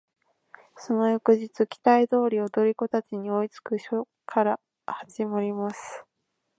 [0.77, 6.05] その翌日期待通り踊り子達に追いつく処から始まります。